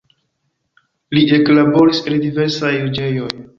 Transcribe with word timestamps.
Li 1.17 1.23
eklaboris 1.37 2.01
en 2.11 2.19
diversaj 2.25 2.75
juĝejoj. 2.75 3.33